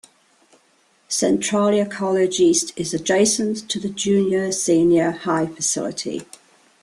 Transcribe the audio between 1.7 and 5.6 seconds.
College East is adjacent to the Junior-Senior High